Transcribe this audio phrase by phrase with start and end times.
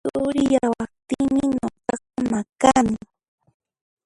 [0.15, 2.97] Turiyawaqtinmi nuqaqa maqani